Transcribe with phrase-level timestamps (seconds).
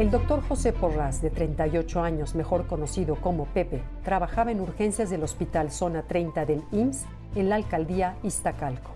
[0.00, 5.22] El doctor José Porras, de 38 años, mejor conocido como Pepe, trabajaba en urgencias del
[5.22, 7.04] Hospital Zona 30 del IMSS
[7.34, 8.92] en la alcaldía Iztacalco.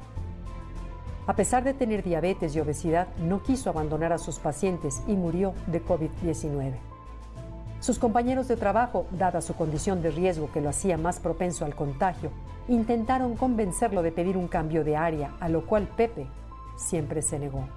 [1.27, 5.53] A pesar de tener diabetes y obesidad, no quiso abandonar a sus pacientes y murió
[5.67, 6.73] de COVID-19.
[7.81, 11.75] Sus compañeros de trabajo, dada su condición de riesgo que lo hacía más propenso al
[11.75, 12.31] contagio,
[12.67, 16.27] intentaron convencerlo de pedir un cambio de área, a lo cual Pepe
[16.79, 17.69] siempre se negó.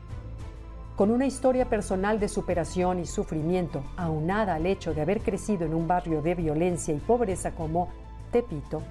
[0.97, 5.75] Con una historia personal de superación y sufrimiento, aunada al hecho de haber crecido en
[5.75, 7.89] un barrio de violencia y pobreza como
[8.31, 8.81] Tepito,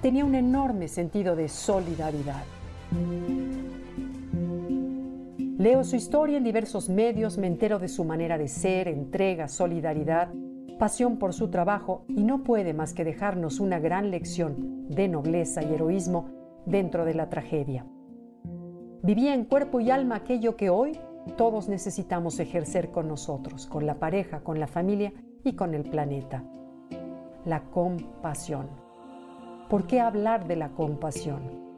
[0.00, 2.44] tenía un enorme sentido de solidaridad.
[5.58, 10.32] Leo su historia en diversos medios, me entero de su manera de ser, entrega, solidaridad,
[10.78, 15.64] pasión por su trabajo y no puede más que dejarnos una gran lección de nobleza
[15.64, 16.30] y heroísmo
[16.64, 17.84] dentro de la tragedia.
[19.02, 20.92] Vivía en cuerpo y alma aquello que hoy
[21.36, 25.12] todos necesitamos ejercer con nosotros, con la pareja, con la familia
[25.44, 26.44] y con el planeta.
[27.44, 28.68] La compasión.
[29.68, 31.70] ¿Por qué hablar de la compasión?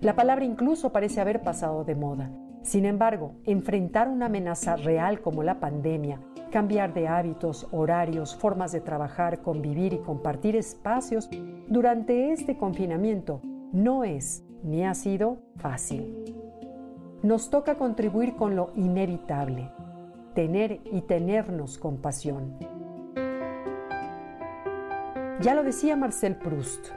[0.00, 2.30] La palabra incluso parece haber pasado de moda.
[2.62, 8.80] Sin embargo, enfrentar una amenaza real como la pandemia, cambiar de hábitos, horarios, formas de
[8.80, 11.30] trabajar, convivir y compartir espacios
[11.68, 13.40] durante este confinamiento
[13.72, 16.35] no es ni ha sido fácil
[17.22, 19.70] nos toca contribuir con lo inevitable,
[20.34, 22.58] tener y tenernos compasión.
[25.40, 26.88] Ya lo decía Marcel Proust,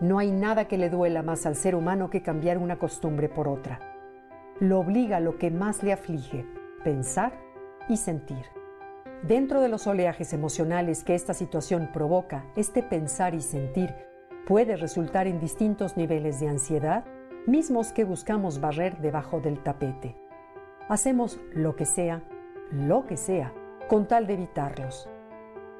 [0.00, 3.48] no hay nada que le duela más al ser humano que cambiar una costumbre por
[3.48, 3.80] otra.
[4.60, 6.44] Lo obliga a lo que más le aflige,
[6.84, 7.32] pensar
[7.88, 8.44] y sentir.
[9.22, 13.94] Dentro de los oleajes emocionales que esta situación provoca, este pensar y sentir
[14.46, 17.04] puede resultar en distintos niveles de ansiedad,
[17.46, 20.16] mismos que buscamos barrer debajo del tapete.
[20.88, 22.22] Hacemos lo que sea,
[22.72, 23.52] lo que sea,
[23.88, 25.08] con tal de evitarlos.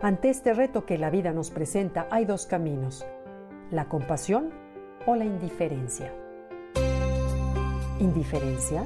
[0.00, 3.04] Ante este reto que la vida nos presenta hay dos caminos,
[3.70, 4.50] la compasión
[5.06, 6.12] o la indiferencia.
[7.98, 8.84] ¿Indiferencia?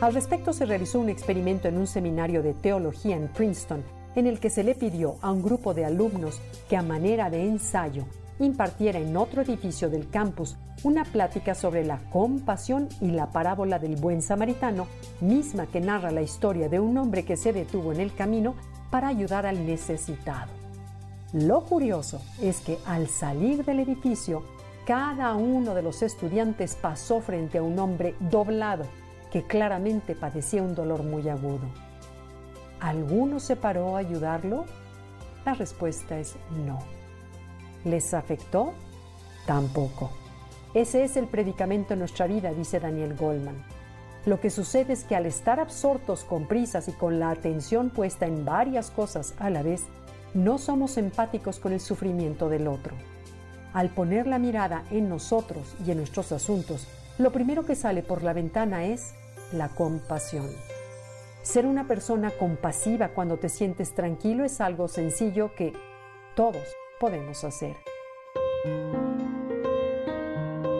[0.00, 3.82] Al respecto se realizó un experimento en un seminario de teología en Princeton
[4.14, 7.46] en el que se le pidió a un grupo de alumnos que a manera de
[7.46, 8.04] ensayo
[8.38, 13.96] impartiera en otro edificio del campus una plática sobre la compasión y la parábola del
[13.96, 14.86] buen samaritano,
[15.20, 18.54] misma que narra la historia de un hombre que se detuvo en el camino
[18.90, 20.52] para ayudar al necesitado.
[21.32, 24.42] Lo curioso es que al salir del edificio,
[24.86, 28.86] cada uno de los estudiantes pasó frente a un hombre doblado
[29.30, 31.68] que claramente padecía un dolor muy agudo.
[32.80, 34.64] ¿Alguno se paró a ayudarlo?
[35.44, 36.78] La respuesta es no.
[37.84, 38.72] ¿Les afectó?
[39.46, 40.10] Tampoco.
[40.74, 43.56] Ese es el predicamento en nuestra vida, dice Daniel Goldman.
[44.26, 48.26] Lo que sucede es que al estar absortos con prisas y con la atención puesta
[48.26, 49.84] en varias cosas a la vez,
[50.34, 52.94] no somos empáticos con el sufrimiento del otro.
[53.72, 56.86] Al poner la mirada en nosotros y en nuestros asuntos,
[57.16, 59.14] lo primero que sale por la ventana es
[59.52, 60.46] la compasión.
[61.42, 65.72] Ser una persona compasiva cuando te sientes tranquilo es algo sencillo que
[66.34, 66.64] todos
[67.00, 67.76] podemos hacer.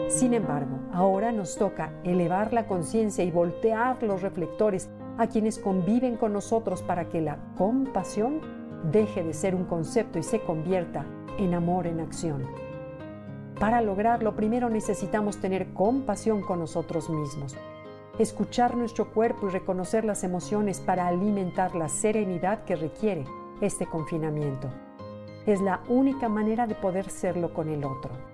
[0.09, 4.89] Sin embargo, ahora nos toca elevar la conciencia y voltear los reflectores
[5.19, 8.41] a quienes conviven con nosotros para que la compasión
[8.91, 11.05] deje de ser un concepto y se convierta
[11.37, 12.43] en amor en acción.
[13.59, 17.55] Para lograrlo, primero necesitamos tener compasión con nosotros mismos,
[18.17, 23.25] escuchar nuestro cuerpo y reconocer las emociones para alimentar la serenidad que requiere
[23.61, 24.69] este confinamiento.
[25.45, 28.28] Es la única manera de poder serlo con el otro.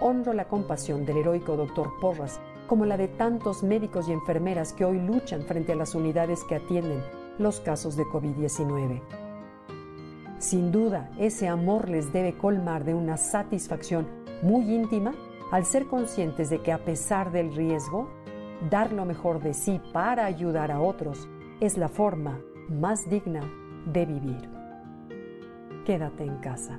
[0.00, 4.84] Honro la compasión del heroico doctor Porras, como la de tantos médicos y enfermeras que
[4.84, 7.02] hoy luchan frente a las unidades que atienden
[7.38, 9.00] los casos de COVID-19.
[10.38, 14.06] Sin duda, ese amor les debe colmar de una satisfacción
[14.42, 15.14] muy íntima
[15.50, 18.08] al ser conscientes de que a pesar del riesgo,
[18.70, 21.28] dar lo mejor de sí para ayudar a otros
[21.60, 23.40] es la forma más digna
[23.86, 24.58] de vivir
[25.88, 26.78] quédate en casa.